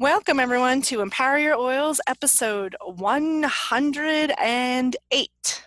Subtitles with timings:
[0.00, 5.62] Welcome, everyone, to Empower Your Oils, episode 108.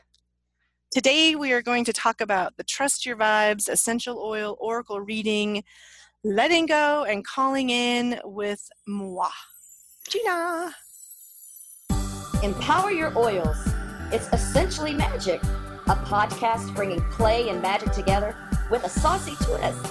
[0.91, 5.63] Today, we are going to talk about the Trust Your Vibes Essential Oil Oracle reading,
[6.23, 9.29] letting go and calling in with moi.
[10.09, 10.73] Gina.
[12.41, 13.57] Empower Your Oils.
[14.11, 18.35] It's essentially magic, a podcast bringing play and magic together
[18.71, 19.83] with a saucy twist.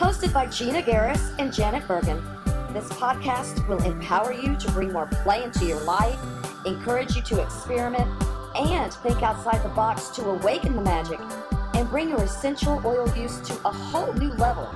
[0.00, 2.20] Hosted by Gina Garris and Janet Bergen.
[2.76, 6.20] This podcast will empower you to bring more play into your life,
[6.66, 8.06] encourage you to experiment,
[8.54, 11.18] and think outside the box to awaken the magic
[11.72, 14.68] and bring your essential oil use to a whole new level.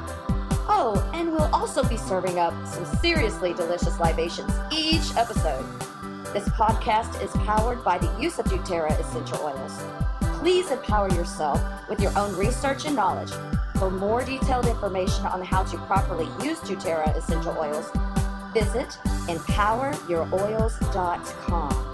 [0.66, 5.66] Oh, and we'll also be serving up some seriously delicious libations each episode.
[6.32, 9.78] This podcast is powered by the use of doTERRA essential oils.
[10.38, 13.32] Please empower yourself with your own research and knowledge
[13.80, 17.90] for more detailed information on how to properly use doTERRA essential oils,
[18.52, 18.90] visit
[19.26, 21.86] empoweryouroils.com.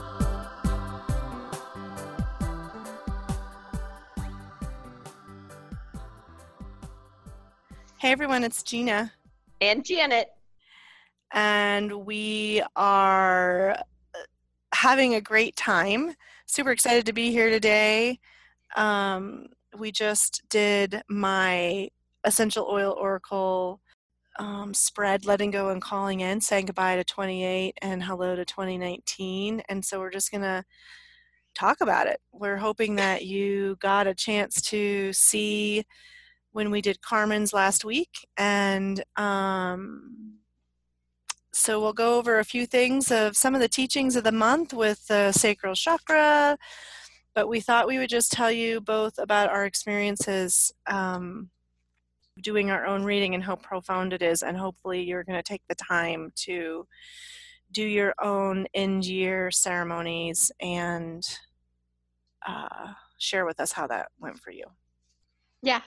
[7.99, 9.13] Hey, everyone, it's Gina.
[9.61, 10.31] And Janet.
[11.33, 13.85] And we are uh,
[14.75, 16.17] having a great time.
[16.47, 18.19] Super excited to be here today.
[18.75, 21.89] Um, we just did my
[22.25, 23.81] essential oil oracle
[24.39, 29.63] um, spread, letting go and calling in, saying goodbye to 28 and hello to 2019.
[29.69, 30.65] And so we're just going to
[31.55, 32.21] talk about it.
[32.33, 35.85] We're hoping that you got a chance to see
[36.53, 38.27] when we did Carmen's last week.
[38.37, 40.37] And um,
[41.53, 44.75] so we'll go over a few things of some of the teachings of the month
[44.75, 46.59] with the sacral chakra,
[47.37, 51.51] but we thought we would just tell you both about our experiences um,
[52.41, 55.61] doing our own reading and how profound it is, and hopefully you're going to take
[55.69, 56.87] the time to
[57.73, 61.29] do your own end year ceremonies and
[62.47, 64.65] uh, share with us how that went for you.
[65.63, 65.83] Yeah.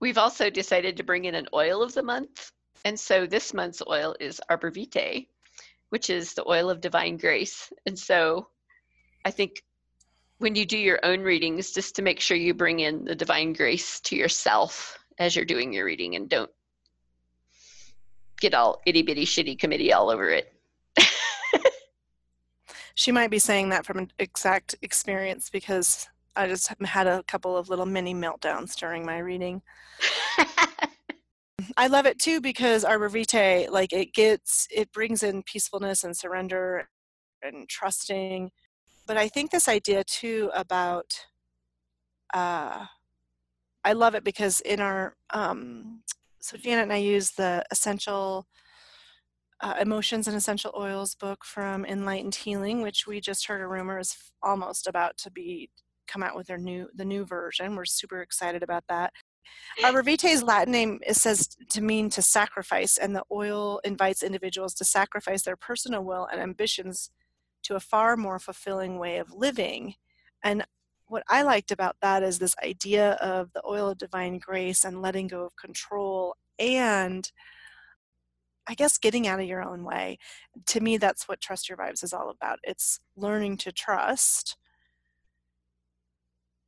[0.00, 2.50] We've also decided to bring in an oil of the month.
[2.86, 5.26] And so this month's oil is Arbor Vitae,
[5.90, 7.70] which is the oil of divine grace.
[7.86, 8.48] And so
[9.26, 9.62] I think
[10.38, 13.52] when you do your own readings, just to make sure you bring in the divine
[13.52, 16.50] grace to yourself as you're doing your reading and don't
[18.40, 20.52] get all itty bitty shitty committee all over it.
[22.94, 27.56] she might be saying that from an exact experience because I just had a couple
[27.56, 29.62] of little mini meltdowns during my reading.
[31.76, 36.16] I love it too because Arbor Vitae, like it gets, it brings in peacefulness and
[36.16, 36.88] surrender
[37.42, 38.50] and trusting
[39.06, 41.26] but I think this idea too about
[42.32, 42.86] uh,
[43.84, 46.02] I love it because in our um,
[46.40, 48.46] so Janet and I use the essential
[49.60, 53.98] uh, emotions and essential oils book from Enlightened Healing, which we just heard a rumor
[53.98, 55.70] is almost about to be
[56.06, 57.76] come out with their new the new version.
[57.76, 59.12] We're super excited about that.
[59.84, 64.74] Arbor Vitae's Latin name is says to mean to sacrifice, and the oil invites individuals
[64.74, 67.10] to sacrifice their personal will and ambitions
[67.64, 69.94] to a far more fulfilling way of living.
[70.42, 70.64] And
[71.06, 75.02] what I liked about that is this idea of the oil of divine grace and
[75.02, 77.30] letting go of control and
[78.66, 80.18] I guess getting out of your own way.
[80.66, 82.58] To me, that's what Trust Your Vibes is all about.
[82.62, 84.56] It's learning to trust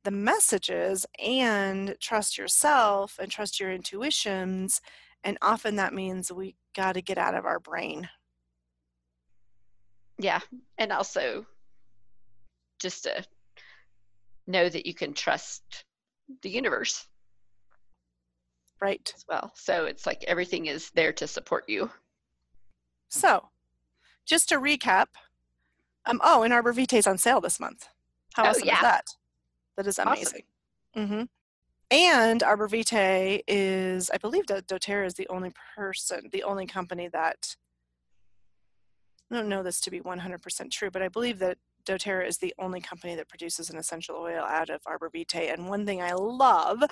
[0.03, 4.79] the messages and trust yourself and trust your intuitions.
[5.23, 8.09] And often that means we got to get out of our brain
[10.17, 10.39] yeah
[10.77, 11.45] and also
[12.79, 13.23] just to
[14.45, 15.85] know that you can trust
[16.41, 17.07] the universe
[18.81, 21.89] right as well so it's like everything is there to support you
[23.09, 23.47] so
[24.25, 25.07] just to recap
[26.05, 27.87] um oh and arbor vitae's on sale this month
[28.33, 28.75] how oh, awesome yeah.
[28.75, 29.05] is that
[29.77, 30.43] that is amazing
[30.95, 31.09] awesome.
[31.09, 31.23] mm-hmm.
[31.91, 37.07] and arbor vitae is i believe that doterra is the only person the only company
[37.07, 37.55] that
[39.31, 42.53] I don't know this to be 100% true, but I believe that doTERRA is the
[42.59, 45.51] only company that produces an essential oil out of arbor vitae.
[45.51, 46.83] And one thing I love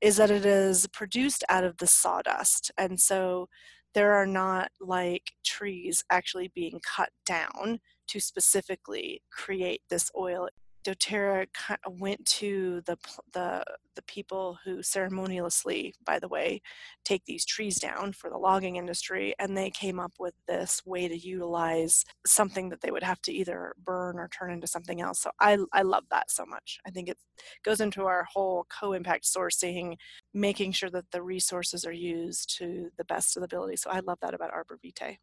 [0.00, 2.70] is that it is produced out of the sawdust.
[2.78, 3.48] And so
[3.94, 10.48] there are not like trees actually being cut down to specifically create this oil
[10.84, 11.46] doTERRA
[11.88, 12.96] went to the
[13.32, 13.64] the
[13.94, 16.62] the people who ceremoniously, by the way,
[17.04, 21.08] take these trees down for the logging industry, and they came up with this way
[21.08, 25.20] to utilize something that they would have to either burn or turn into something else.
[25.20, 26.78] So I I love that so much.
[26.86, 27.18] I think it
[27.64, 29.96] goes into our whole co-impact sourcing,
[30.34, 33.76] making sure that the resources are used to the best of the ability.
[33.76, 35.18] So I love that about Arbor Vitae.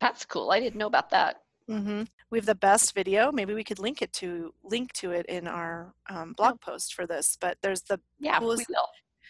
[0.00, 0.50] That's cool.
[0.50, 1.36] I didn't know about that.
[1.70, 2.02] Mm-hmm.
[2.30, 3.32] We have the best video.
[3.32, 7.06] Maybe we could link it to link to it in our um, blog post for
[7.06, 7.38] this.
[7.40, 8.88] But there's the yeah, coolest, we will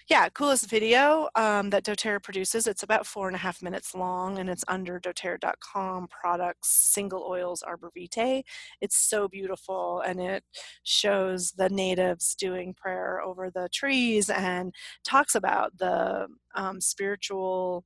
[0.09, 2.67] yeah, coolest video um, that doTERRA produces.
[2.67, 7.63] It's about four and a half minutes long and it's under doterra.com products, single oils
[7.63, 8.43] arbor vitae.
[8.83, 10.45] It's so beautiful and it
[10.83, 17.85] shows the natives doing prayer over the trees and talks about the um, spiritual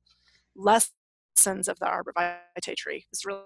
[0.57, 3.05] lessons of the arbor vitae tree.
[3.13, 3.43] It's really,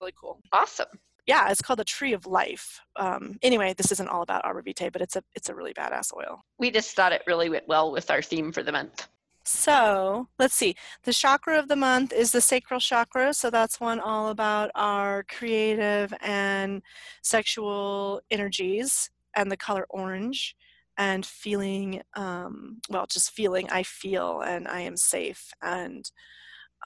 [0.00, 0.40] really cool.
[0.52, 0.86] Awesome
[1.26, 2.80] yeah, it's called the Tree of Life.
[2.94, 6.12] Um, anyway, this isn't all about arbor vitae, but it's a it's a really badass
[6.16, 6.44] oil.
[6.58, 9.08] We just thought it really went well with our theme for the month.
[9.44, 10.74] So let's see.
[11.04, 13.32] The chakra of the month is the sacral chakra.
[13.32, 16.82] So that's one all about our creative and
[17.22, 20.56] sexual energies and the color orange
[20.98, 26.10] and feeling, um, well, just feeling I feel and I am safe and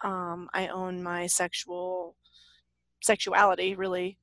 [0.03, 2.17] um, I own my sexual
[3.03, 4.19] sexuality really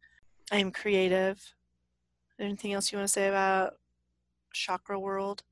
[0.51, 1.41] I am creative.
[2.39, 3.73] Anything else you want to say about
[4.53, 5.43] chakra world?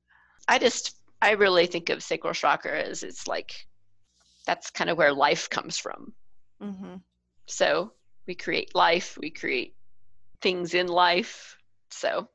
[0.48, 3.68] I just I really think of sacral chakra as it's like
[4.46, 6.14] that's kind of where life comes from.
[6.62, 6.96] Mm-hmm.
[7.48, 7.92] So
[8.28, 9.76] we create life, we create
[10.42, 11.58] things in life.
[11.90, 12.30] So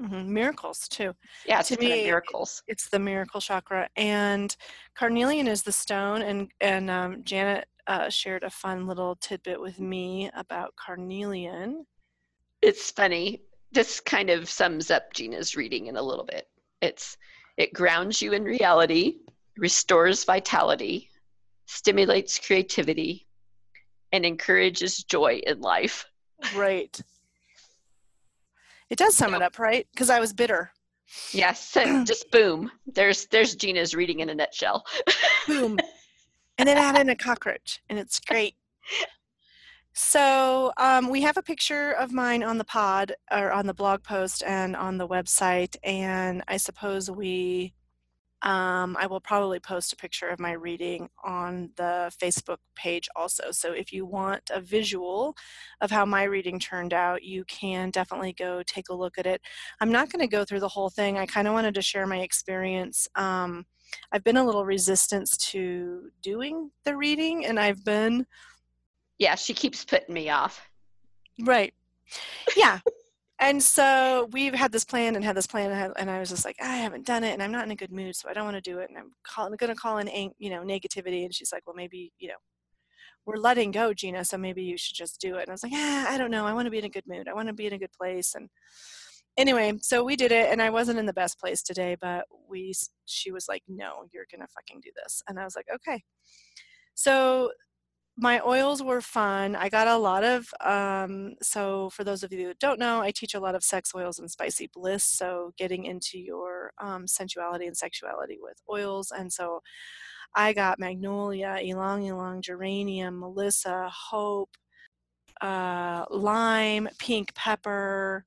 [0.00, 0.32] mm-hmm.
[0.32, 1.14] miracles too.
[1.46, 2.62] Yeah, to me, miracles.
[2.66, 4.54] It's the miracle chakra, and
[4.94, 6.22] carnelian is the stone.
[6.22, 11.86] And and um, Janet uh, shared a fun little tidbit with me about carnelian.
[12.62, 13.42] It's funny.
[13.72, 16.46] This kind of sums up Gina's reading in a little bit.
[16.80, 17.16] It's
[17.56, 19.18] it grounds you in reality,
[19.56, 21.10] restores vitality,
[21.66, 23.26] stimulates creativity,
[24.12, 26.06] and encourages joy in life.
[26.54, 26.98] Right.
[28.90, 29.86] It does sum it up, right?
[29.92, 30.70] Because I was bitter.
[31.32, 32.70] Yes, And just boom.
[32.86, 34.84] There's there's Gina's reading in a nutshell.
[35.46, 35.78] boom
[36.58, 38.54] and then add in a cockroach, and it's great.
[39.94, 44.02] So um, we have a picture of mine on the pod or on the blog
[44.02, 47.72] post and on the website, and I suppose we.
[48.42, 53.50] Um, I will probably post a picture of my reading on the Facebook page also.
[53.50, 55.34] So if you want a visual
[55.80, 59.40] of how my reading turned out, you can definitely go take a look at it.
[59.80, 61.18] I'm not going to go through the whole thing.
[61.18, 63.08] I kind of wanted to share my experience.
[63.16, 63.66] Um,
[64.12, 68.26] I've been a little resistant to doing the reading, and I've been.
[69.18, 70.64] Yeah, she keeps putting me off.
[71.40, 71.74] Right.
[72.56, 72.80] Yeah.
[73.40, 76.56] And so we've had this plan and had this plan, and I was just like,
[76.60, 78.56] I haven't done it, and I'm not in a good mood, so I don't want
[78.56, 78.88] to do it.
[78.88, 80.08] And I'm calling, going to call in,
[80.38, 81.24] you know, negativity.
[81.24, 82.34] And she's like, well, maybe, you know,
[83.26, 85.42] we're letting go, Gina, so maybe you should just do it.
[85.42, 86.46] And I was like, ah, I don't know.
[86.46, 87.28] I want to be in a good mood.
[87.28, 88.34] I want to be in a good place.
[88.34, 88.48] And
[89.36, 92.72] anyway, so we did it, and I wasn't in the best place today, but we,
[93.06, 96.02] she was like, no, you're gonna fucking do this, and I was like, okay.
[96.94, 97.52] So
[98.20, 99.54] my oils were fun.
[99.54, 103.12] I got a lot of, um, so for those of you that don't know, I
[103.12, 105.04] teach a lot of sex oils and spicy bliss.
[105.04, 109.12] So getting into your um, sensuality and sexuality with oils.
[109.16, 109.60] And so
[110.34, 114.56] I got magnolia, ylang ylang, geranium, melissa, hope,
[115.40, 118.24] uh, lime, pink pepper,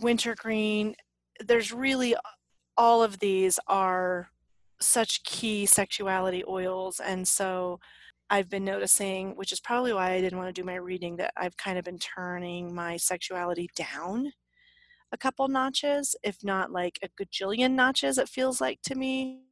[0.00, 0.96] wintergreen.
[1.38, 2.16] There's really
[2.76, 4.30] all of these are
[4.80, 7.78] such key sexuality oils, and so
[8.30, 11.32] I've been noticing, which is probably why I didn't want to do my reading, that
[11.36, 14.32] I've kind of been turning my sexuality down
[15.12, 19.42] a couple notches, if not like a gajillion notches, it feels like to me.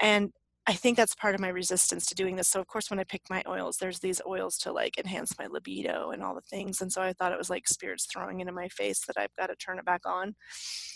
[0.00, 0.32] And
[0.66, 2.48] I think that's part of my resistance to doing this.
[2.48, 5.46] So of course when I pick my oils, there's these oils to like enhance my
[5.46, 6.80] libido and all the things.
[6.80, 9.48] And so I thought it was like spirits throwing into my face that I've got
[9.48, 10.34] to turn it back on.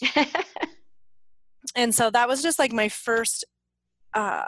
[1.76, 3.44] and so that was just like my first
[4.14, 4.46] uh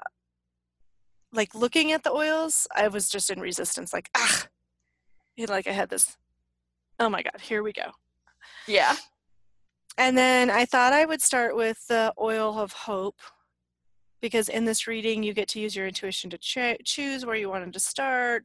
[1.32, 4.46] like looking at the oils, I was just in resistance, like, ah
[5.48, 6.16] like I had this,
[6.98, 7.90] oh my God, here we go.
[8.66, 8.96] Yeah.
[9.96, 13.20] And then I thought I would start with the oil of hope,
[14.20, 17.48] because in this reading you get to use your intuition to ch- choose where you
[17.48, 18.44] wanted to start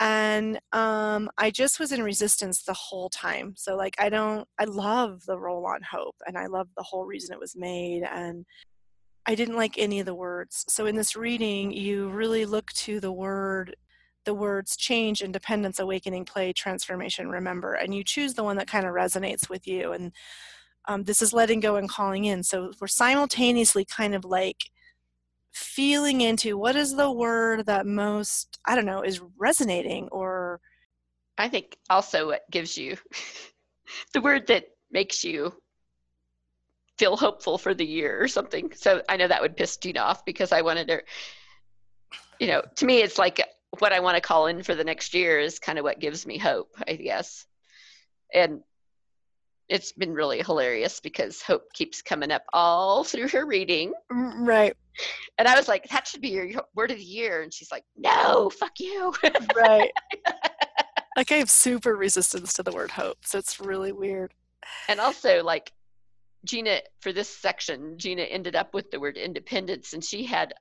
[0.00, 4.64] and um, i just was in resistance the whole time so like i don't i
[4.64, 8.44] love the roll on hope and i love the whole reason it was made and
[9.26, 10.64] i didn't like any of the words.
[10.68, 13.76] So in this reading you really look to the word
[14.24, 18.86] the words change independence awakening play transformation remember and you choose the one that kind
[18.86, 20.12] of resonates with you and
[20.86, 22.42] um, this is letting go and calling in.
[22.42, 24.70] So we're simultaneously kind of like
[25.52, 30.60] feeling into what is the word that most i don't know is resonating or
[31.36, 32.96] i think also it gives you
[34.14, 35.52] the word that makes you
[36.98, 40.24] feel hopeful for the year or something so i know that would piss Gina off
[40.24, 41.02] because i wanted to
[42.38, 43.40] you know to me it's like
[43.78, 46.26] what I want to call in for the next year is kind of what gives
[46.26, 47.46] me hope, I guess.
[48.34, 48.60] And
[49.68, 53.94] it's been really hilarious because Hope keeps coming up all through her reading.
[54.12, 54.76] Mm, right.
[55.38, 57.42] And I was like, that should be your word of the year.
[57.42, 59.14] And she's like, no, fuck you.
[59.56, 59.90] right.
[61.16, 63.18] like I have super resistance to the word hope.
[63.24, 64.34] So it's really weird.
[64.88, 65.72] And also, like,
[66.44, 70.54] Gina, for this section, Gina ended up with the word independence and she had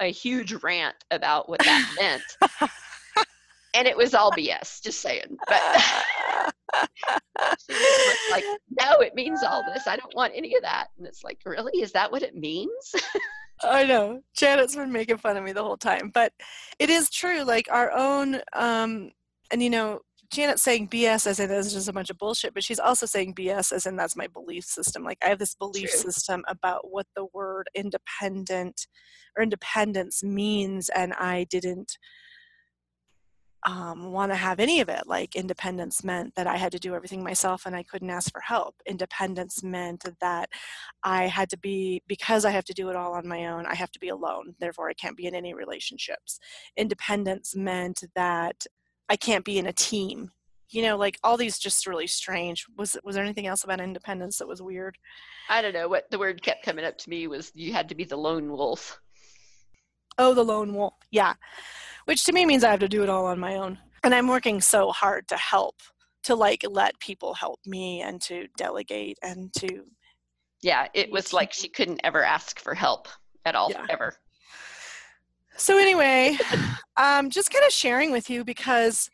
[0.00, 2.70] a huge rant about what that meant.
[3.74, 5.36] and it was all BS, just saying.
[5.46, 5.60] But
[7.60, 8.44] she was like,
[8.80, 9.86] no, it means all this.
[9.86, 10.88] I don't want any of that.
[10.98, 11.80] And it's like, really?
[11.80, 12.94] Is that what it means?
[13.62, 14.22] I know.
[14.36, 16.10] Janet's been making fun of me the whole time.
[16.12, 16.32] But
[16.78, 17.42] it is true.
[17.42, 19.12] Like our own, um,
[19.50, 20.00] and you know,
[20.32, 23.04] Janet's saying BS as in this is just a bunch of bullshit, but she's also
[23.04, 25.04] saying BS as in that's my belief system.
[25.04, 26.00] Like I have this belief True.
[26.10, 28.86] system about what the word independent
[29.36, 31.98] or independence means, and I didn't
[33.66, 35.06] um, want to have any of it.
[35.06, 38.40] Like independence meant that I had to do everything myself and I couldn't ask for
[38.40, 38.74] help.
[38.86, 40.48] Independence meant that
[41.04, 43.74] I had to be, because I have to do it all on my own, I
[43.74, 44.54] have to be alone.
[44.58, 46.40] Therefore, I can't be in any relationships.
[46.76, 48.66] Independence meant that
[49.12, 50.30] I can't be in a team.
[50.70, 52.64] You know, like all these just really strange.
[52.78, 54.96] Was was there anything else about independence that was weird?
[55.50, 55.88] I don't know.
[55.88, 58.50] What the word kept coming up to me was you had to be the lone
[58.50, 58.98] wolf.
[60.18, 60.94] Oh, the lone wolf.
[61.10, 61.34] Yeah
[62.04, 63.78] which to me means I have to do it all on my own.
[64.04, 65.76] And I'm working so hard to help,
[66.24, 69.84] to like let people help me and to delegate and to.
[70.60, 73.08] Yeah, it was like she couldn't ever ask for help
[73.44, 73.86] at all, yeah.
[73.88, 74.16] ever.
[75.62, 76.36] So, anyway,
[76.96, 79.08] um, just kind of sharing with you because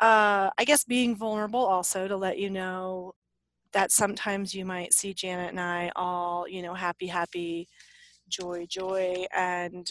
[0.00, 3.12] uh, I guess being vulnerable also to let you know
[3.74, 7.68] that sometimes you might see Janet and I all, you know, happy, happy,
[8.30, 9.86] joy, joy, and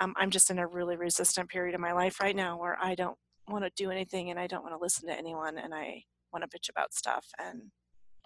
[0.00, 2.96] um, I'm just in a really resistant period of my life right now where I
[2.96, 3.16] don't
[3.46, 6.02] want to do anything and I don't want to listen to anyone and I
[6.32, 7.70] want to bitch about stuff and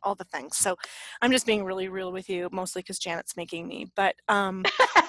[0.03, 0.57] all the things.
[0.57, 0.75] So
[1.21, 3.89] I'm just being really real with you, mostly because Janet's making me.
[3.95, 4.65] But um,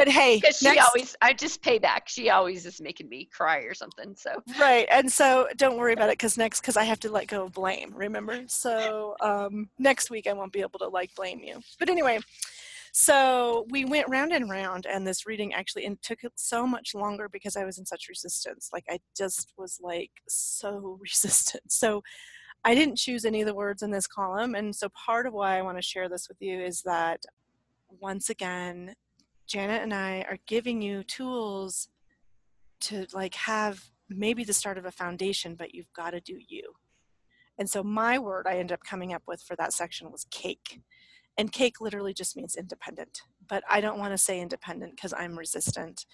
[0.00, 2.08] but hey, because she next, always I just pay back.
[2.08, 4.16] She always is making me cry or something.
[4.16, 7.26] So right, and so don't worry about it because next because I have to let
[7.26, 7.92] go of blame.
[7.94, 11.60] Remember, so um, next week I won't be able to like blame you.
[11.78, 12.18] But anyway,
[12.92, 17.28] so we went round and round, and this reading actually and took so much longer
[17.28, 18.70] because I was in such resistance.
[18.72, 21.70] Like I just was like so resistant.
[21.70, 22.02] So
[22.64, 25.58] I didn't choose any of the words in this column, and so part of why
[25.58, 27.20] I want to share this with you is that
[28.00, 28.94] once again,
[29.50, 31.88] Janet and I are giving you tools
[32.82, 36.72] to like have maybe the start of a foundation, but you've got to do you.
[37.58, 40.80] And so my word I ended up coming up with for that section was cake.
[41.36, 43.22] And cake literally just means independent.
[43.48, 46.06] But I don't want to say independent because I'm resistant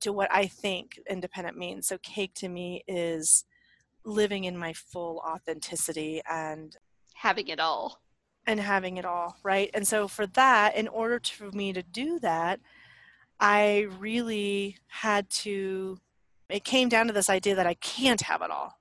[0.00, 1.88] to what I think independent means.
[1.88, 3.44] So cake to me is
[4.04, 6.76] living in my full authenticity and
[7.14, 8.00] having it all.
[8.48, 9.70] And having it all, right?
[9.74, 12.58] And so for that, in order for me to do that,
[13.38, 15.98] I really had to,
[16.48, 18.78] it came down to this idea that I can't have it all.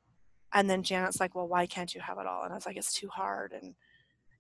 [0.54, 2.44] And then Janet's like, well, why can't you have it all?
[2.44, 3.52] And I was like, it's too hard.
[3.52, 3.76] And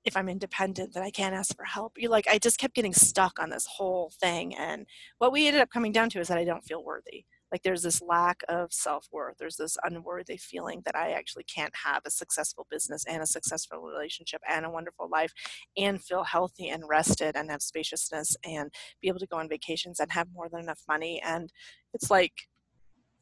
[0.05, 1.97] if I'm independent, then I can't ask for help.
[1.97, 4.55] You like I just kept getting stuck on this whole thing.
[4.55, 4.85] And
[5.17, 7.25] what we ended up coming down to is that I don't feel worthy.
[7.51, 9.37] Like there's this lack of self-worth.
[9.37, 13.79] There's this unworthy feeling that I actually can't have a successful business and a successful
[13.79, 15.33] relationship and a wonderful life
[15.77, 19.99] and feel healthy and rested and have spaciousness and be able to go on vacations
[19.99, 21.21] and have more than enough money.
[21.23, 21.51] And
[21.93, 22.47] it's like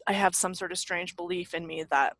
[0.08, 2.16] I have some sort of strange belief in me that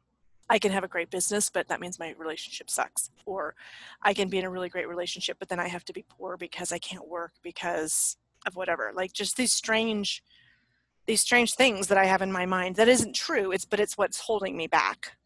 [0.48, 3.10] I can have a great business, but that means my relationship sucks.
[3.26, 3.56] Or
[4.04, 6.38] I can be in a really great relationship, but then I have to be poor
[6.38, 8.92] because I can't work because of whatever.
[8.94, 10.22] Like just these strange
[11.06, 13.52] these strange things that I have in my mind that isn't true.
[13.52, 15.18] It's but it's what's holding me back.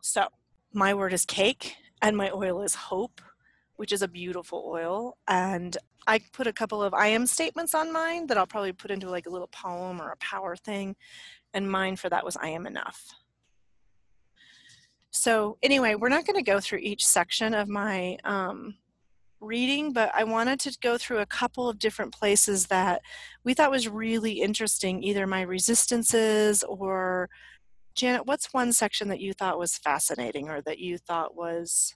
[0.00, 0.28] So
[0.72, 3.20] my word is cake and my oil is hope,
[3.76, 5.16] which is a beautiful oil.
[5.26, 5.76] And
[6.06, 9.10] I put a couple of I am statements on mine that I'll probably put into
[9.10, 10.96] like a little poem or a power thing.
[11.54, 13.06] And mine for that was I am enough.
[15.10, 18.76] So anyway, we're not going to go through each section of my um,
[19.40, 23.02] reading, but I wanted to go through a couple of different places that
[23.44, 27.28] we thought was really interesting, either my resistances or
[27.94, 31.94] Janet, what's one section that you thought was fascinating or that you thought was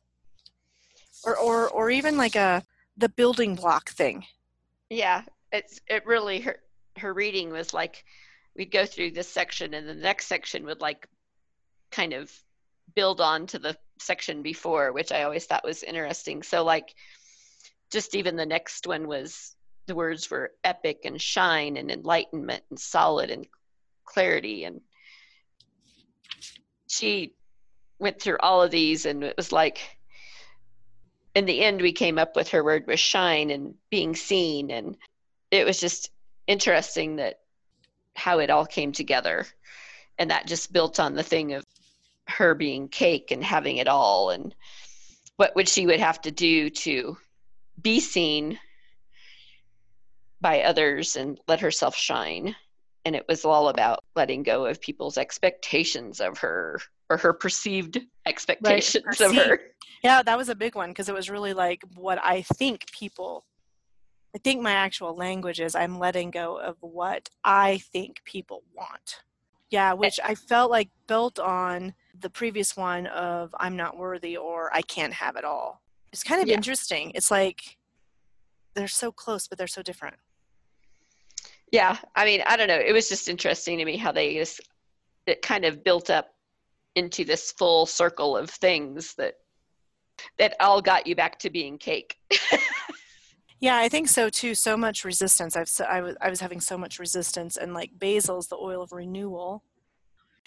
[1.24, 2.62] or or or even like a
[2.96, 4.24] the building block thing?
[4.90, 5.22] Yeah,
[5.52, 6.56] it's it really her
[6.98, 8.04] her reading was like
[8.56, 11.08] we'd go through this section and the next section would like
[11.90, 12.32] kind of
[12.94, 16.42] build on to the section before, which I always thought was interesting.
[16.42, 16.94] So, like,
[17.92, 19.54] just even the next one was
[19.86, 23.46] the words were epic and shine and enlightenment and solid and
[24.04, 24.64] clarity.
[24.64, 24.80] And
[26.88, 27.34] she
[27.98, 29.98] went through all of these and it was like
[31.34, 34.70] in the end we came up with her word was shine and being seen.
[34.70, 34.96] And
[35.50, 36.10] it was just
[36.46, 37.40] interesting that
[38.14, 39.46] how it all came together.
[40.18, 41.64] And that just built on the thing of
[42.28, 44.54] her being cake and having it all and
[45.36, 47.16] what would she would have to do to
[47.80, 48.58] be seen
[50.40, 52.54] by others and let herself shine.
[53.04, 56.80] And it was all about letting go of people's expectations of her
[57.12, 59.30] or her perceived expectations right.
[59.30, 59.60] of her.
[60.02, 63.44] Yeah that was a big one because it was really like what i think people
[64.34, 69.22] i think my actual language is i'm letting go of what i think people want.
[69.70, 69.94] Yeah eh.
[69.94, 74.82] which i felt like built on the previous one of i'm not worthy or i
[74.82, 75.81] can't have it all
[76.12, 76.54] it's kind of yeah.
[76.54, 77.12] interesting.
[77.14, 77.78] It's like
[78.74, 80.16] they're so close but they're so different.
[81.70, 82.78] Yeah i mean i don't know.
[82.78, 84.60] It was just interesting to me how they just
[85.26, 86.34] it kind of built up
[86.94, 89.34] into this full circle of things that
[90.38, 92.16] that all got you back to being cake.
[93.60, 94.56] Yeah i think so too.
[94.56, 95.56] So much resistance.
[95.56, 98.82] I've so, I, was, I was having so much resistance and like basil's the oil
[98.82, 99.62] of renewal.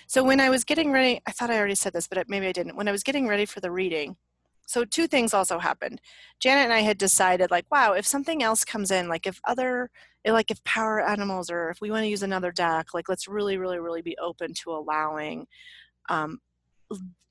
[0.08, 2.52] So when i was getting ready i thought i already said this but maybe i
[2.52, 2.76] didn't.
[2.76, 4.18] When i was getting ready for the reading
[4.66, 6.02] so two things also happened.
[6.40, 9.90] Janet and i had decided like wow if something else comes in like if other
[10.28, 13.58] like if power animals or if we want to use another deck like let's really
[13.58, 15.48] really really be open to allowing
[16.10, 16.40] um,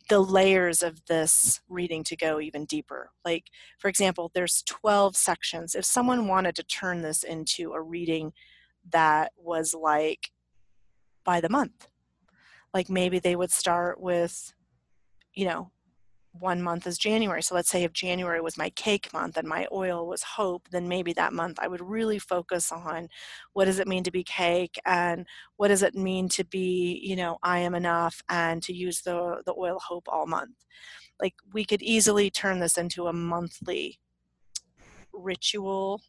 [0.08, 3.10] the layers of this reading to go even deeper.
[3.24, 3.44] Like
[3.78, 5.74] for example there's 12 sections.
[5.74, 8.32] If someone wanted to turn this into a reading
[8.90, 10.30] that was like
[11.24, 11.88] by the month
[12.74, 14.52] like maybe they would start with
[15.32, 15.70] you know
[16.38, 17.42] one month is January.
[17.42, 20.88] So let's say if January was my cake month and my oil was hope, then
[20.88, 23.08] maybe that month I would really focus on
[23.52, 25.26] what does it mean to be cake and
[25.56, 29.42] what does it mean to be, you know, I am enough and to use the
[29.46, 30.56] the oil hope all month.
[31.20, 34.00] Like we could easily turn this into a monthly
[35.12, 36.02] ritual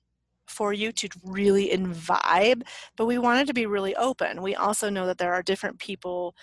[0.48, 2.64] for you to really imbibe,
[2.98, 4.42] but we wanted to be really open.
[4.42, 6.36] We also know that there are different people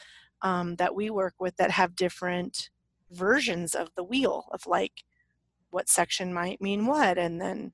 [0.42, 2.71] um, that we work with that have different
[3.12, 5.05] versions of the wheel of like
[5.70, 7.72] what section might mean what and then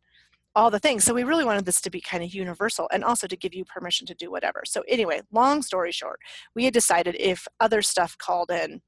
[0.54, 1.04] all the things.
[1.04, 3.64] So we really wanted this to be kind of universal and also to give you
[3.64, 4.62] permission to do whatever.
[4.66, 6.20] So anyway, long story short,
[6.54, 8.80] we had decided if other stuff called in,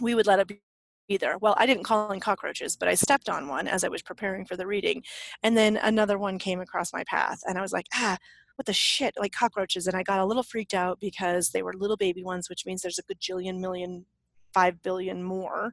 [0.00, 0.60] we would let it be
[1.08, 1.36] either.
[1.40, 4.44] Well, I didn't call in cockroaches, but I stepped on one as I was preparing
[4.44, 5.02] for the reading.
[5.42, 8.16] And then another one came across my path and I was like, ah,
[8.56, 9.86] what the shit, like cockroaches.
[9.86, 12.82] And I got a little freaked out because they were little baby ones, which means
[12.82, 14.06] there's a gajillion million
[14.54, 15.72] 5 billion more.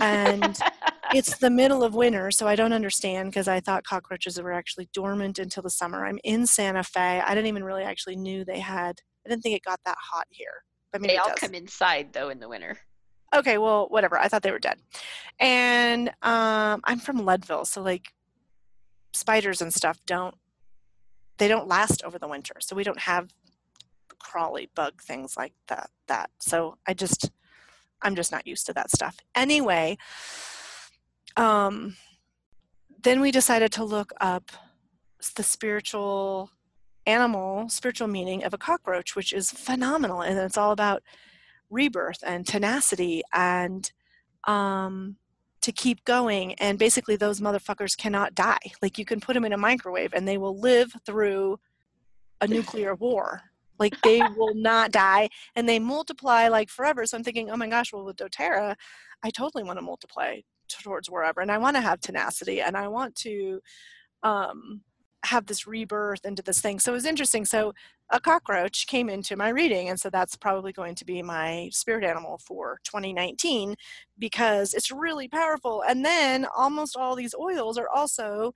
[0.00, 0.58] And
[1.14, 4.88] it's the middle of winter, so I don't understand because I thought cockroaches were actually
[4.92, 6.04] dormant until the summer.
[6.04, 7.20] I'm in Santa Fe.
[7.24, 10.26] I didn't even really actually knew they had, I didn't think it got that hot
[10.30, 10.64] here.
[10.94, 12.78] I mean, they all come inside though in the winter.
[13.34, 14.16] Okay, well, whatever.
[14.16, 14.78] I thought they were dead.
[15.40, 18.12] And um, I'm from Leadville, so like
[19.14, 20.34] spiders and stuff don't
[21.38, 23.30] they don't last over the winter so we don't have
[24.18, 27.30] crawly bug things like that that so i just
[28.02, 29.16] I'm just not used to that stuff.
[29.34, 29.96] Anyway,
[31.36, 31.96] um,
[33.02, 34.50] then we decided to look up
[35.36, 36.50] the spiritual
[37.06, 40.22] animal, spiritual meaning of a cockroach, which is phenomenal.
[40.22, 41.02] And it's all about
[41.70, 43.90] rebirth and tenacity and
[44.46, 45.16] um,
[45.62, 46.54] to keep going.
[46.54, 48.58] And basically, those motherfuckers cannot die.
[48.82, 51.58] Like, you can put them in a microwave and they will live through
[52.40, 53.42] a nuclear war.
[53.78, 57.06] Like they will not die and they multiply like forever.
[57.06, 58.74] So I'm thinking, oh my gosh, well with doTERRA,
[59.22, 62.88] I totally want to multiply towards wherever and I want to have tenacity and I
[62.88, 63.60] want to
[64.22, 64.80] um,
[65.24, 66.78] have this rebirth into this thing.
[66.78, 67.44] So it was interesting.
[67.44, 67.72] So
[68.10, 72.04] a cockroach came into my reading, and so that's probably going to be my spirit
[72.04, 73.74] animal for 2019
[74.18, 75.82] because it's really powerful.
[75.88, 78.52] And then almost all these oils are also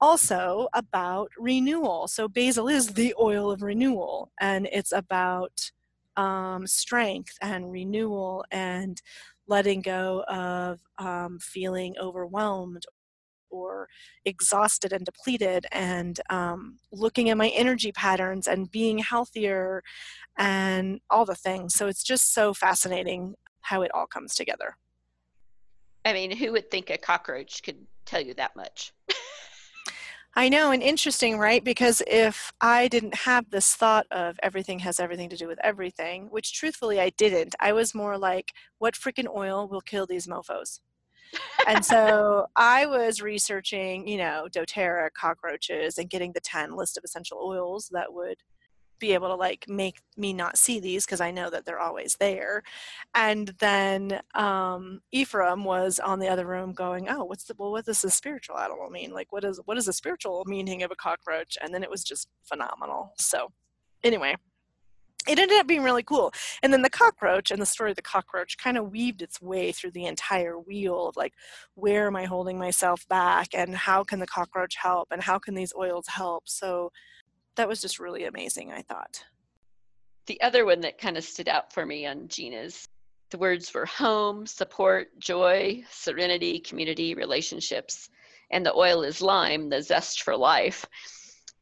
[0.00, 2.08] also about renewal.
[2.08, 5.70] So basil is the oil of renewal, and it's about
[6.16, 9.00] um, strength and renewal and
[9.46, 12.84] letting go of um, feeling overwhelmed
[13.50, 13.88] or
[14.24, 19.82] exhausted and depleted and um, looking at my energy patterns and being healthier
[20.36, 21.74] and all the things.
[21.74, 24.76] So it's just so fascinating how it all comes together.
[26.04, 28.92] I mean, who would think a cockroach could tell you that much?
[30.36, 31.62] I know, and interesting, right?
[31.62, 36.26] Because if I didn't have this thought of everything has everything to do with everything,
[36.30, 40.80] which truthfully I didn't, I was more like, what freaking oil will kill these mofos?
[41.68, 47.04] and so I was researching, you know, doTERRA, cockroaches, and getting the 10 list of
[47.04, 48.38] essential oils that would
[48.98, 52.16] be able to like make me not see these because I know that they're always
[52.18, 52.62] there.
[53.14, 57.72] And then um, Ephraim was on the other room going, "Oh, what's the well?
[57.72, 59.12] What does the spiritual animal mean?
[59.12, 62.04] Like, what is what is the spiritual meaning of a cockroach?" And then it was
[62.04, 63.12] just phenomenal.
[63.18, 63.52] So,
[64.02, 64.36] anyway,
[65.26, 66.32] it ended up being really cool.
[66.62, 69.72] And then the cockroach and the story of the cockroach kind of weaved its way
[69.72, 71.32] through the entire wheel of like,
[71.74, 73.48] where am I holding myself back?
[73.54, 75.08] And how can the cockroach help?
[75.10, 76.48] And how can these oils help?
[76.48, 76.92] So
[77.56, 79.24] that was just really amazing, I thought.
[80.26, 82.88] The other one that kind of stood out for me on Gina's,
[83.30, 88.08] the words were home, support, joy, serenity, community, relationships.
[88.50, 90.86] And the oil is lime, the zest for life.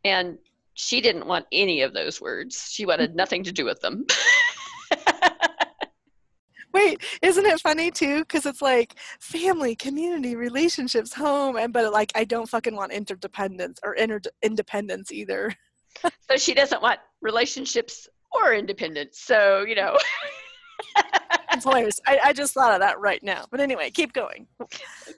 [0.05, 0.39] And
[0.75, 2.69] she didn't want any of those words.
[2.71, 4.07] She wanted nothing to do with them.
[6.75, 8.21] Wait, isn't it funny too?
[8.21, 13.79] Because it's like family, community, relationships, home, and but like I don't fucking want interdependence
[13.83, 15.55] or inter- independence either.
[16.31, 19.21] so she doesn't want relationships or independence.
[19.21, 19.97] So you know.
[21.53, 22.01] it's hilarious.
[22.07, 23.45] I, I just thought of that right now.
[23.51, 24.47] But anyway, keep going.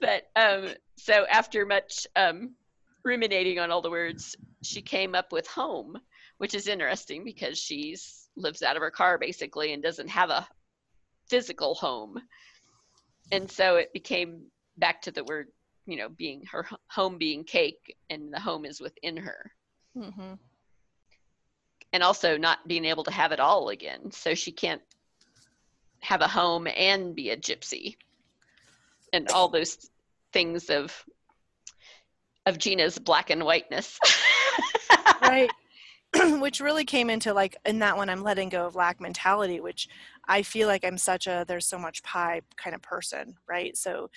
[0.01, 2.55] But um, so after much um,
[3.03, 5.97] ruminating on all the words, she came up with home,
[6.37, 10.47] which is interesting because she's lives out of her car basically and doesn't have a
[11.29, 12.19] physical home.
[13.31, 14.43] And so it became
[14.77, 15.47] back to the word,
[15.85, 19.51] you know, being her home being cake and the home is within her.
[19.97, 20.33] Mm-hmm.
[21.95, 24.11] And also not being able to have it all again.
[24.11, 24.81] So she can't
[26.01, 27.95] have a home and be a gypsy
[29.13, 29.89] and all those
[30.33, 31.05] things of
[32.45, 33.97] of Gina's black and whiteness.
[35.21, 35.49] right.
[36.41, 39.87] which really came into like in that one I'm letting go of lack mentality, which
[40.27, 43.77] I feel like I'm such a there's so much pie kind of person, right?
[43.77, 44.09] So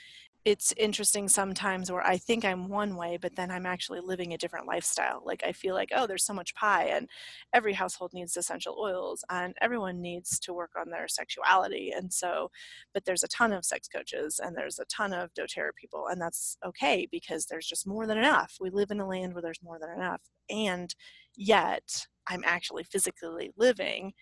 [0.49, 4.39] it's interesting sometimes where I think I'm one way, but then I'm actually living a
[4.39, 5.21] different lifestyle.
[5.23, 7.07] Like I feel like, oh, there's so much pie, and
[7.53, 11.93] every household needs essential oils, and everyone needs to work on their sexuality.
[11.95, 12.51] And so,
[12.95, 16.19] but there's a ton of sex coaches, and there's a ton of doTERRA people, and
[16.19, 18.57] that's okay because there's just more than enough.
[18.59, 20.95] We live in a land where there's more than enough, and
[21.37, 24.15] yet I'm actually physically living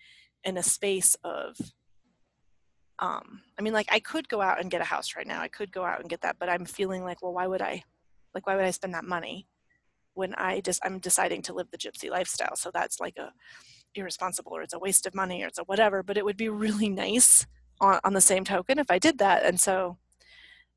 [0.43, 1.55] in a space of
[2.99, 5.47] um i mean like i could go out and get a house right now i
[5.47, 7.83] could go out and get that but i'm feeling like well why would i
[8.33, 9.47] like why would i spend that money
[10.13, 12.55] when i just i'm deciding to live the gypsy lifestyle?
[12.55, 13.31] So that's like a
[13.95, 16.49] irresponsible or it's a waste of money or it's a whatever but it would be
[16.65, 17.45] really nice
[17.79, 19.43] on, on the same token if i did that.
[19.43, 19.97] And so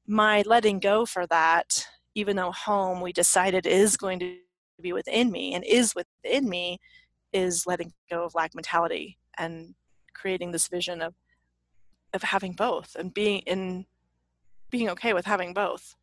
[0.06, 4.36] my letting go for that even though home we decided is going to
[4.82, 6.78] be within me and is within me
[7.32, 9.74] is letting go of lack mentality and
[10.14, 11.14] creating this vision of
[12.12, 13.86] of having both and being in
[14.70, 15.96] being okay with having both.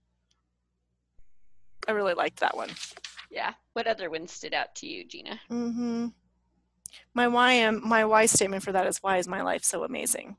[1.87, 2.69] I really liked that one.
[3.31, 3.53] Yeah.
[3.73, 5.39] What other ones stood out to you, Gina?
[5.49, 6.07] Mm-hmm.
[7.13, 10.37] My why am my why statement for that is why is my life so amazing?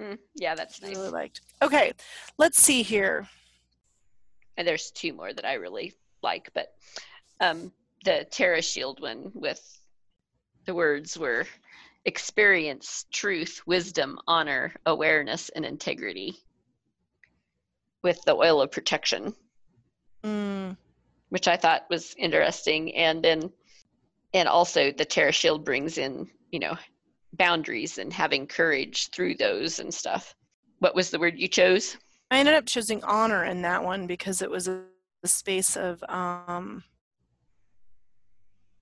[0.00, 0.96] Mm, yeah, that's nice.
[0.96, 1.40] I really liked.
[1.60, 1.92] Okay,
[2.38, 3.28] let's see here.
[4.56, 6.72] And there's two more that I really like, but
[7.40, 7.72] um,
[8.04, 9.80] the Terra Shield one with
[10.64, 11.46] the words were
[12.04, 16.36] experience, truth, wisdom, honor, awareness, and integrity
[18.02, 19.34] with the oil of protection,
[20.24, 20.76] mm.
[21.28, 22.94] which I thought was interesting.
[22.96, 23.52] And then,
[24.34, 26.76] and also the Terra Shield brings in, you know,
[27.34, 30.34] boundaries and having courage through those and stuff.
[30.80, 31.96] What was the word you chose?
[32.30, 34.82] I ended up choosing honor in that one because it was a,
[35.22, 36.82] a space of um,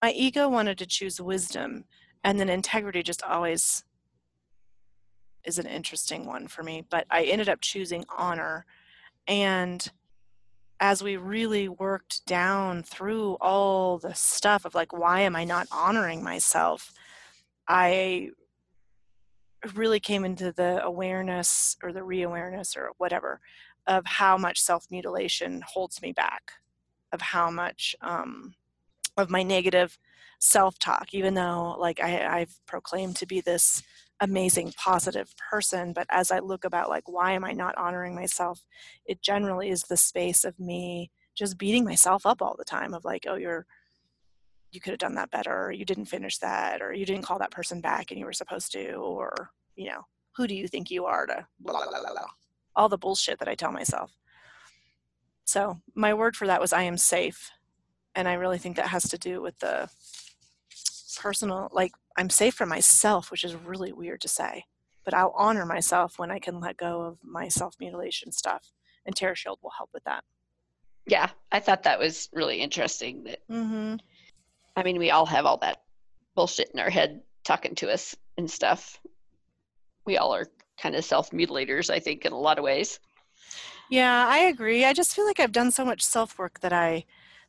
[0.02, 1.84] my ego wanted to choose wisdom
[2.24, 3.84] and then integrity just always
[5.44, 8.64] is an interesting one for me but i ended up choosing honor.
[9.26, 9.90] And
[10.80, 15.68] as we really worked down through all the stuff of like why am i not
[15.70, 16.92] honoring myself?
[17.68, 18.30] I
[19.74, 23.40] really came into the awareness or the re-awareness or whatever
[23.86, 26.52] of how much self-mutilation holds me back
[27.12, 28.54] of how much um,
[29.16, 29.98] of my negative
[30.38, 33.82] self-talk even though like I, i've proclaimed to be this
[34.20, 38.60] amazing positive person but as i look about like why am i not honoring myself
[39.06, 43.04] it generally is the space of me just beating myself up all the time of
[43.04, 43.66] like oh you're
[44.72, 47.38] you could have done that better or you didn't finish that or you didn't call
[47.38, 50.02] that person back and you were supposed to or you know
[50.36, 52.24] who do you think you are to blah, blah, blah,
[52.76, 54.12] all the bullshit that i tell myself.
[55.44, 57.50] So my word for that was i am safe
[58.14, 59.88] and i really think that has to do with the
[61.18, 64.64] personal like i'm safe for myself which is really weird to say
[65.04, 68.72] but i'll honor myself when i can let go of my self mutilation stuff
[69.06, 70.24] and terra shield will help with that
[71.06, 73.96] yeah i thought that was really interesting that mm-hmm.
[74.76, 75.82] i mean we all have all that
[76.34, 79.00] bullshit in our head talking to us and stuff.
[80.06, 80.46] We all are
[80.80, 83.00] kind of self mutilators, I think, in a lot of ways.
[83.90, 84.84] Yeah, I agree.
[84.84, 87.04] I just feel like I've done so much self work that I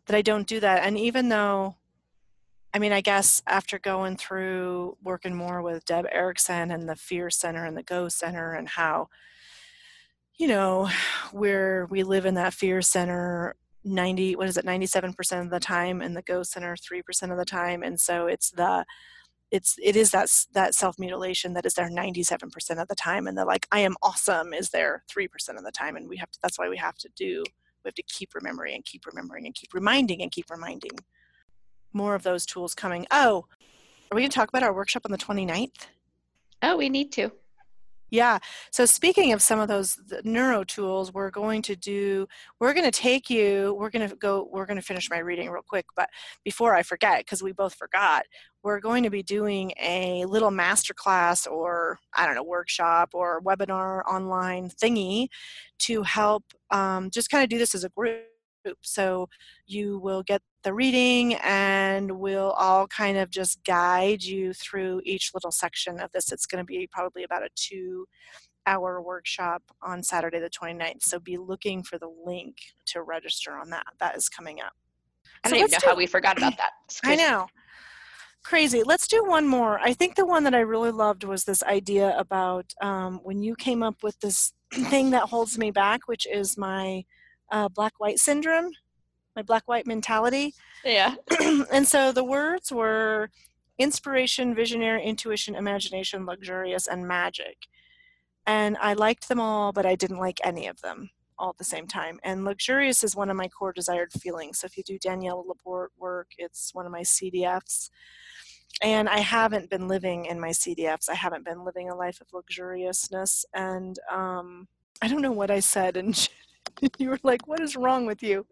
[0.06, 0.84] that I don't do that.
[0.84, 1.76] And even though
[2.73, 7.29] I mean, I guess after going through working more with Deb Erickson and the Fear
[7.29, 9.10] Center and the Go Center and how,
[10.38, 10.89] you know,
[11.31, 16.01] where we live in that Fear Center 90, what is it, 97% of the time
[16.01, 17.84] and the Go Center 3% of the time.
[17.84, 18.86] And so it's the,
[19.49, 23.27] it's it is that that self mutilation that is there 97% of the time.
[23.27, 25.97] And the like i am awesome is there 3% of the time.
[25.97, 27.43] And we have to that's why we have to do
[27.84, 30.91] we have to keep remembering and keep remembering and keep reminding and keep reminding
[31.93, 33.06] more of those tools coming.
[33.12, 33.45] Oh,
[34.12, 35.88] are we going to talk about our workshop on the 29th?
[36.62, 37.32] Oh, we need to.
[38.12, 38.39] Yeah.
[38.71, 42.27] So speaking of some of those neuro tools, we're going to do,
[42.60, 45.49] we're going to take you, we're going to go, we're going to finish my reading
[45.49, 46.10] real quick, but
[46.43, 48.23] before I forget, because we both forgot,
[48.63, 54.04] we're going to be doing a little masterclass or, I don't know, workshop or webinar
[54.06, 55.27] online thingy
[55.80, 58.25] to help um, just kind of do this as a group
[58.82, 59.30] so
[59.65, 65.32] you will get the reading and we'll all kind of just guide you through each
[65.34, 66.32] little section of this.
[66.32, 68.06] It's going to be probably about a two
[68.67, 71.02] hour workshop on Saturday the 29th.
[71.02, 73.86] So be looking for the link to register on that.
[74.00, 74.74] That is coming up.
[75.43, 76.71] I don't so even know do, how we forgot about that.
[77.04, 77.47] I know.
[78.43, 78.84] Crazy.
[78.84, 79.80] Let's do one more.
[79.80, 83.56] I think the one that I really loved was this idea about um, when you
[83.56, 87.04] came up with this thing that holds me back, which is my
[87.52, 88.72] uh, black white syndrome,
[89.36, 90.54] my black white mentality.
[90.84, 91.16] Yeah.
[91.72, 93.30] and so the words were
[93.78, 97.58] inspiration, visionary, intuition, imagination, luxurious, and magic.
[98.48, 101.64] And I liked them all, but I didn't like any of them all at the
[101.64, 102.20] same time.
[102.24, 104.60] And luxurious is one of my core desired feelings.
[104.60, 107.90] So if you do Danielle Laporte work, it's one of my CDFs.
[108.82, 111.10] And I haven't been living in my CDFs.
[111.10, 113.44] I haven't been living a life of luxuriousness.
[113.54, 114.68] And um,
[115.02, 116.30] I don't know what I said and
[116.97, 118.45] you were like, What is wrong with you?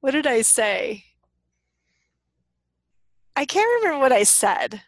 [0.00, 1.04] What did I say?
[3.36, 4.82] I can't remember what I said.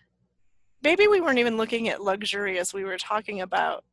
[0.82, 2.72] Maybe we weren't even looking at luxurious.
[2.72, 3.84] We were talking about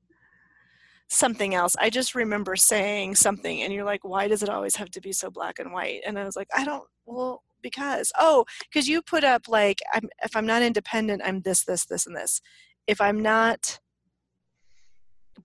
[1.10, 1.76] something else.
[1.80, 5.12] I just remember saying something, and you're like, Why does it always have to be
[5.12, 6.02] so black and white?
[6.06, 10.10] And I was like, I don't, well, because, oh, because you put up like, I'm,
[10.24, 12.42] if I'm not independent, I'm this, this, this, and this.
[12.88, 13.80] If I'm not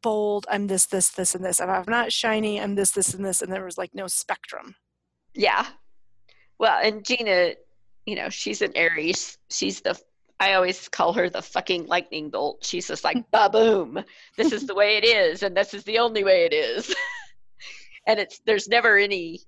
[0.02, 1.60] bold, I'm this, this, this, and this.
[1.60, 3.42] If I'm not shiny, I'm this, this, and this.
[3.42, 4.74] And there was like no spectrum.
[5.34, 5.66] Yeah.
[6.58, 7.54] Well, and Gina,
[8.06, 9.38] you know, she's an Aries.
[9.50, 9.98] She's the,
[10.40, 12.64] I always call her the fucking lightning bolt.
[12.64, 14.02] She's just like, ba boom.
[14.36, 16.94] This is the way it is, and this is the only way it is.
[18.06, 19.40] and it's, there's never any,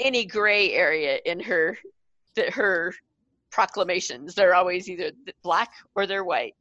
[0.00, 1.78] any gray area in her,
[2.36, 2.94] that her
[3.50, 4.34] proclamations.
[4.34, 5.12] They're always either
[5.42, 6.54] black or they're white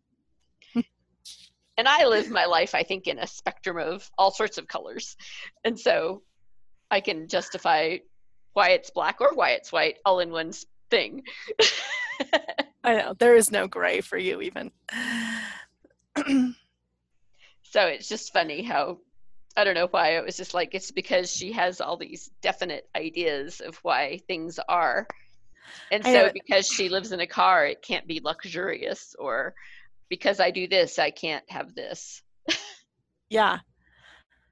[1.77, 5.15] and I live my life, I think, in a spectrum of all sorts of colors.
[5.63, 6.23] And so
[6.89, 7.97] I can justify
[8.53, 10.51] why it's black or why it's white all in one
[10.89, 11.23] thing.
[12.83, 13.13] I know.
[13.17, 14.71] There is no gray for you, even.
[17.63, 18.97] so it's just funny how
[19.55, 22.87] I don't know why it was just like it's because she has all these definite
[22.95, 25.07] ideas of why things are.
[25.91, 29.53] And so because she lives in a car, it can't be luxurious or
[30.10, 32.22] because I do this, I can't have this.
[33.30, 33.60] yeah.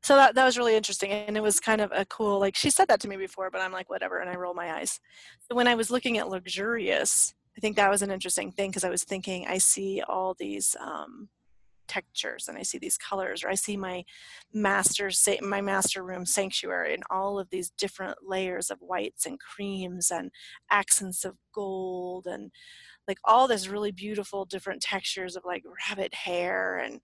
[0.03, 1.11] So that, that was really interesting.
[1.11, 3.61] And it was kind of a cool, like she said that to me before, but
[3.61, 4.19] I'm like, whatever.
[4.19, 4.99] And I roll my eyes.
[5.49, 8.83] So when I was looking at luxurious, I think that was an interesting thing because
[8.83, 11.29] I was thinking, I see all these um,
[11.87, 14.03] textures and I see these colors, or I see my
[14.53, 15.09] master
[15.41, 20.31] my master room sanctuary and all of these different layers of whites and creams and
[20.69, 22.51] accents of gold and
[23.07, 26.99] like all this really beautiful different textures of like rabbit hair and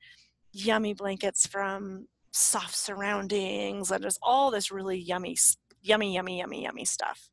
[0.54, 5.38] yummy blankets from soft surroundings and just all this really yummy
[5.82, 7.30] yummy yummy yummy yummy stuff.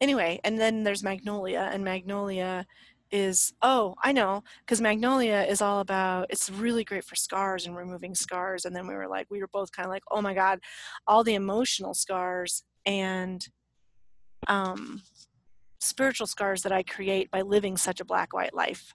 [0.00, 2.66] Anyway and then there's magnolia and magnolia
[3.10, 7.76] is oh i know because magnolia is all about it's really great for scars and
[7.76, 10.32] removing scars and then we were like we were both kind of like oh my
[10.32, 10.60] god
[11.06, 13.48] all the emotional scars and
[14.46, 15.02] um
[15.80, 18.94] spiritual scars that I create by living such a black white life.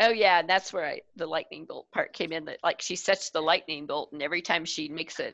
[0.00, 2.44] Oh yeah, and that's where I, the lightning bolt part came in.
[2.46, 5.32] That like she sets the lightning bolt, and every time she makes a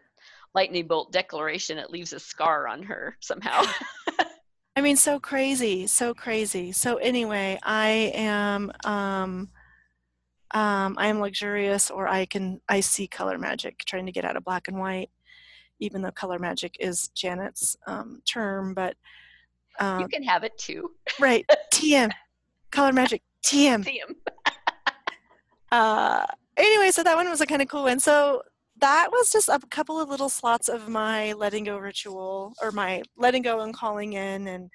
[0.54, 3.64] lightning bolt declaration, it leaves a scar on her somehow.
[4.76, 6.70] I mean, so crazy, so crazy.
[6.70, 9.48] So anyway, I am, um,
[10.52, 14.36] um, I am luxurious, or I can, I see color magic, trying to get out
[14.36, 15.10] of black and white,
[15.80, 18.96] even though color magic is Janet's um, term, but
[19.78, 20.90] um, you can have it too.
[21.18, 21.44] right.
[21.72, 22.10] TM,
[22.70, 23.22] color magic.
[23.44, 23.84] TM.
[23.84, 24.14] TM.
[25.72, 28.00] uh, anyway, so that one was a kind of cool one.
[28.00, 28.42] So
[28.80, 33.02] that was just a couple of little slots of my letting go ritual or my
[33.16, 34.70] letting go and calling in and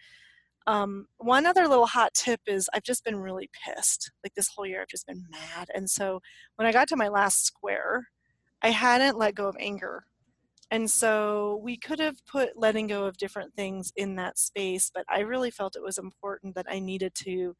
[0.65, 4.11] um, one other little hot tip is I've just been really pissed.
[4.23, 5.67] Like this whole year, I've just been mad.
[5.73, 6.21] And so
[6.55, 8.07] when I got to my last square,
[8.61, 10.05] I hadn't let go of anger.
[10.73, 15.05] And so we could have put letting go of different things in that space, but
[15.07, 17.55] I really felt it was important that I needed to.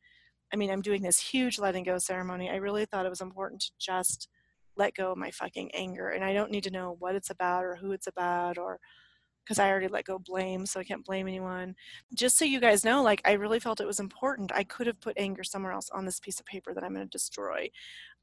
[0.52, 2.50] I mean, I'm doing this huge letting go ceremony.
[2.50, 4.30] I really thought it was important to just
[4.78, 6.10] let go of my fucking anger.
[6.10, 8.80] And I don't need to know what it's about or who it's about or
[9.44, 11.76] because I already let go blame, so I can't blame anyone.
[12.14, 14.52] Just so you guys know, like I really felt it was important.
[14.54, 17.06] I could have put anger somewhere else on this piece of paper that I'm going
[17.06, 17.70] to destroy.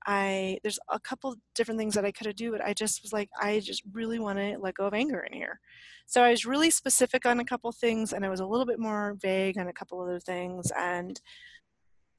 [0.06, 3.12] I there's a couple different things that I could have do, but I just was
[3.12, 5.61] like, I just really want to let go of anger in here.
[6.06, 8.78] So I was really specific on a couple things, and I was a little bit
[8.78, 10.72] more vague on a couple other things.
[10.76, 11.20] And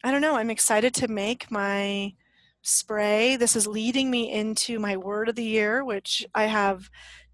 [0.04, 0.36] I don't know.
[0.36, 2.14] I'm excited to make my
[2.62, 3.36] spray.
[3.36, 6.90] This is leading me into my word of the year, which I have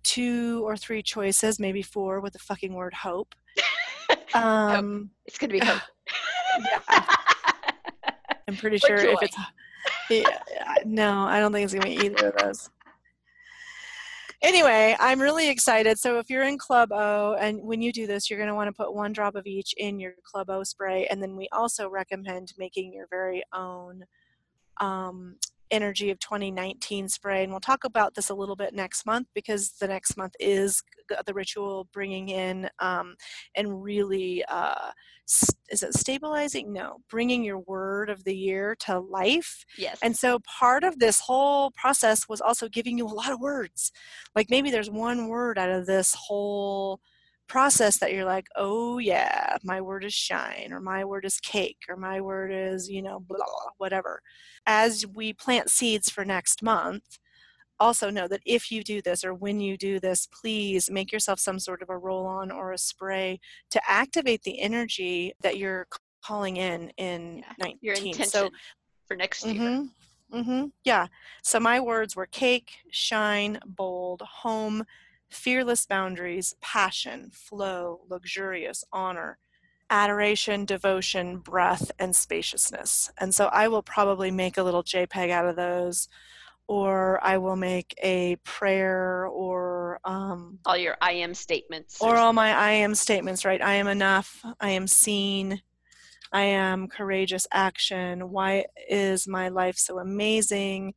[0.08, 3.36] two or three choices, maybe four, with the fucking word hope.
[4.34, 5.82] Um, It's going to be hope.
[6.90, 7.06] yeah.
[8.48, 9.36] I'm pretty sure if it's.
[10.10, 10.40] Yeah,
[10.86, 12.70] no, I don't think it's going to be either of those.
[14.44, 15.98] Anyway, I'm really excited.
[15.98, 18.68] So if you're in Club O, and when you do this, you're going to want
[18.68, 21.90] to put one drop of each in your Club O spray, and then we also
[21.90, 24.04] recommend making your very own
[24.80, 25.36] um,
[25.72, 29.72] energy of 2019 spray and we'll talk about this a little bit next month because
[29.80, 30.84] the next month is
[31.26, 33.16] the ritual bringing in um,
[33.56, 34.92] and really uh,
[35.70, 36.72] is it stabilizing?
[36.72, 39.66] No bringing your word of the year to life.
[39.78, 40.00] Yes.
[40.02, 43.92] And so part of this whole process was also giving you a lot of words.
[44.36, 47.02] Like maybe there's one word out of this whole
[47.48, 51.80] process that you're like, oh yeah, my word is shine, or my word is cake,
[51.90, 54.22] or my word is, you know, blah, blah, whatever.
[54.66, 57.20] As we plant seeds for next month,
[57.80, 61.40] also know that if you do this or when you do this, please make yourself
[61.40, 65.88] some sort of a roll on or a spray to activate the energy that you're
[66.24, 67.78] calling in in yeah, 19.
[67.82, 68.50] Your intention so,
[69.06, 69.56] for next year.
[69.56, 71.08] Mm-hmm, mm-hmm, yeah.
[71.44, 74.84] So my words were cake, shine, bold, home,
[75.30, 79.38] fearless boundaries, passion, flow, luxurious, honor,
[79.90, 83.12] adoration, devotion, breath, and spaciousness.
[83.20, 86.08] And so I will probably make a little JPEG out of those,
[86.68, 92.18] or I will make a prayer, or um, all your I am statements, or, or
[92.18, 93.62] all my I am statements, right?
[93.62, 95.62] I am enough, I am seen.
[96.32, 98.32] I am courageous action.
[98.32, 100.94] Why is my life so amazing?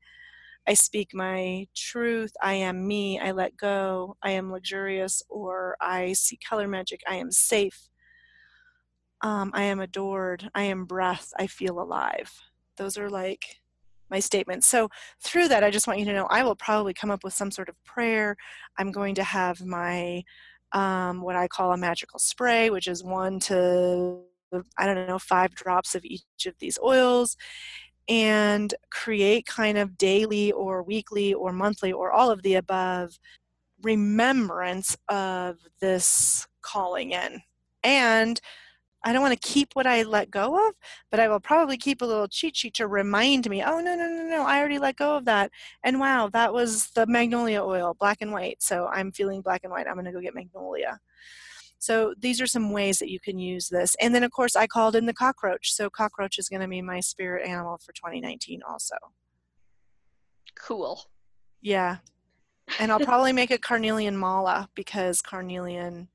[0.70, 6.12] I speak my truth, I am me, I let go, I am luxurious, or I
[6.12, 7.88] see color magic, I am safe,
[9.20, 12.30] um, I am adored, I am breath, I feel alive.
[12.76, 13.44] Those are like
[14.10, 14.68] my statements.
[14.68, 14.88] So
[15.20, 17.50] through that, I just want you to know I will probably come up with some
[17.50, 18.36] sort of prayer.
[18.78, 20.22] I'm going to have my
[20.70, 24.20] um, what I call a magical spray, which is one to
[24.78, 27.36] I don't know five drops of each of these oils,
[28.08, 33.18] and create kind of daily or weekly or monthly or all of the above
[33.82, 37.42] remembrance of this calling in.
[37.82, 38.40] And
[39.02, 40.74] I don't want to keep what I let go of,
[41.10, 44.06] but I will probably keep a little cheat sheet to remind me, oh, no, no,
[44.06, 45.50] no, no, I already let go of that.
[45.82, 48.62] And wow, that was the magnolia oil, black and white.
[48.62, 49.86] So I'm feeling black and white.
[49.86, 50.98] I'm going to go get magnolia.
[51.80, 53.96] So these are some ways that you can use this.
[54.00, 55.72] And then, of course, I called in the cockroach.
[55.72, 58.96] So cockroach is going to be my spirit animal for 2019 also.
[60.54, 61.02] Cool.
[61.62, 61.96] Yeah.
[62.78, 66.08] And I'll probably make a carnelian mala because carnelian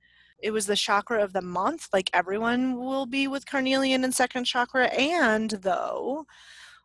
[0.43, 4.43] it was the chakra of the month like everyone will be with carnelian and second
[4.43, 6.25] chakra and though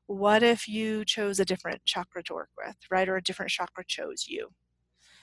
[0.06, 3.84] what if you chose a different chakra to work with right or a different chakra
[3.86, 4.48] chose you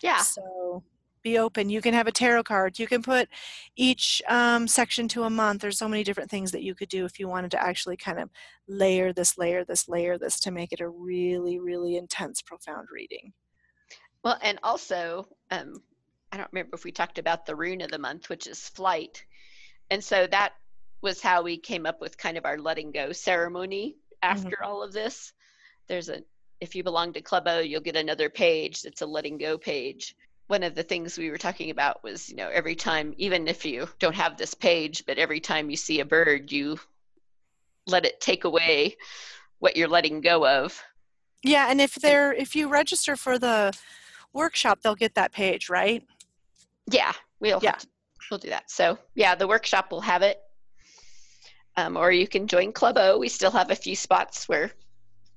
[0.01, 0.83] yeah so
[1.27, 1.69] be open.
[1.69, 2.79] You can have a tarot card.
[2.79, 3.27] You can put
[3.75, 5.61] each um, section to a month.
[5.61, 8.19] There's so many different things that you could do if you wanted to actually kind
[8.19, 8.29] of
[8.67, 13.33] layer this, layer this, layer this to make it a really, really intense, profound reading.
[14.23, 15.81] Well, and also, um,
[16.31, 19.23] I don't remember if we talked about the rune of the month, which is flight.
[19.89, 20.53] And so that
[21.01, 24.65] was how we came up with kind of our letting go ceremony after mm-hmm.
[24.65, 25.33] all of this.
[25.87, 26.23] There's a
[26.59, 30.15] if you belong to Club O, you'll get another page that's a letting go page
[30.47, 33.65] one of the things we were talking about was you know every time even if
[33.65, 36.79] you don't have this page but every time you see a bird you
[37.85, 38.95] let it take away
[39.59, 40.81] what you're letting go of
[41.43, 43.71] yeah and if they're if you register for the
[44.33, 46.03] workshop they'll get that page right
[46.91, 47.87] yeah we'll yeah to,
[48.31, 50.41] we'll do that so yeah the workshop will have it
[51.77, 53.19] Um, or you can join Club O.
[53.19, 54.71] We still have a few spots where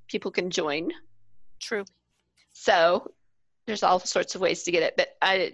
[0.07, 0.91] people can join.
[1.59, 1.85] True.
[2.53, 3.11] So
[3.71, 4.95] there's all sorts of ways to get it.
[4.97, 5.53] But I,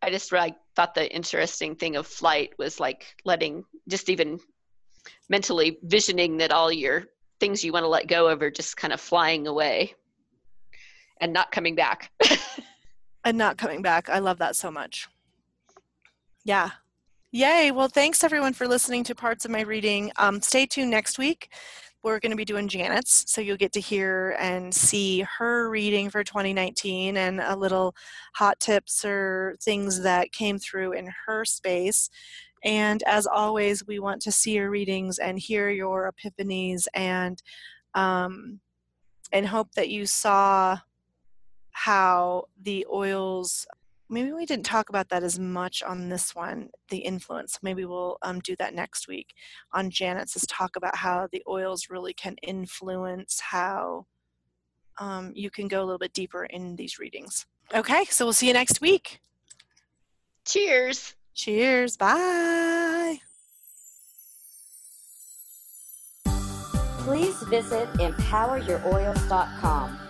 [0.00, 4.40] I just really thought the interesting thing of flight was like letting just even
[5.28, 7.04] mentally visioning that all your
[7.38, 9.94] things you want to let go of are just kind of flying away
[11.20, 12.10] and not coming back.
[13.24, 14.08] and not coming back.
[14.08, 15.06] I love that so much.
[16.42, 16.70] Yeah.
[17.32, 17.70] Yay.
[17.70, 20.10] Well, thanks everyone for listening to parts of my reading.
[20.16, 21.52] Um, stay tuned next week.
[22.02, 26.08] We're going to be doing Janet's, so you'll get to hear and see her reading
[26.08, 27.94] for 2019 and a little
[28.34, 32.08] hot tips or things that came through in her space.
[32.64, 37.42] And as always, we want to see your readings and hear your epiphanies and
[37.94, 38.60] um,
[39.32, 40.78] and hope that you saw
[41.72, 43.66] how the oils
[44.10, 47.58] maybe we didn't talk about that as much on this one the influence.
[47.62, 49.34] Maybe we'll um, do that next week
[49.72, 54.06] on janet's is talk about how the oils really can influence how
[54.98, 57.46] um, you can go a little bit deeper in these readings.
[57.74, 59.20] Okay so we'll see you next week.
[60.44, 61.14] Cheers.
[61.34, 61.96] Cheers.
[61.96, 63.20] Bye.
[67.04, 70.09] Please visit empoweryouroils.com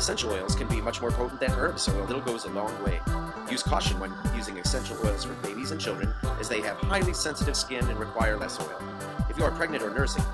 [0.00, 2.72] Essential oils can be much more potent than herbs, so a little goes a long
[2.82, 3.02] way.
[3.50, 7.54] Use caution when using essential oils for babies and children, as they have highly sensitive
[7.54, 8.82] skin and require less oil.
[9.28, 10.24] If you are pregnant or nursing,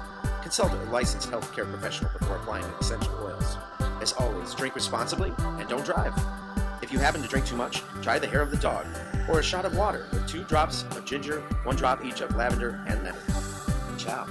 [0.41, 3.57] consult a licensed healthcare professional before applying essential oils.
[4.01, 6.15] As always, drink responsibly and don't drive.
[6.81, 8.87] If you happen to drink too much, try the hair of the dog,
[9.29, 12.81] or a shot of water with two drops of ginger, one drop each of lavender
[12.87, 13.21] and lemon.
[13.99, 14.29] Ciao.